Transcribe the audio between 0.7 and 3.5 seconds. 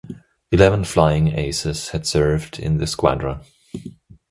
flying aces had served in the squadron.